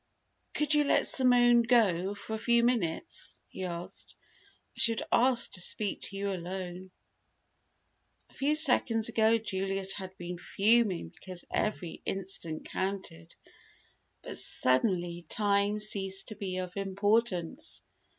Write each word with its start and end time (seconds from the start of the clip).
"Could 0.55 0.73
you 0.73 0.83
let 0.83 1.05
Simone 1.05 1.61
go 1.61 2.15
for 2.15 2.33
a 2.33 2.37
few 2.39 2.63
minutes?" 2.63 3.37
he 3.49 3.65
asked. 3.65 4.15
"I 4.75 4.79
should 4.79 5.03
like 5.11 5.37
to 5.51 5.61
speak 5.61 6.01
to 6.01 6.17
you 6.17 6.31
alone." 6.33 6.89
A 8.31 8.33
few 8.33 8.55
seconds 8.55 9.09
ago 9.09 9.37
Juliet 9.37 9.91
had 9.91 10.17
been 10.17 10.39
fuming 10.39 11.09
because 11.09 11.45
every 11.51 12.01
instant 12.03 12.65
counted. 12.65 13.35
But 14.23 14.39
suddenly 14.39 15.23
time 15.29 15.79
ceased 15.79 16.29
to 16.29 16.35
be 16.35 16.57
of 16.57 16.75
importance. 16.77 17.83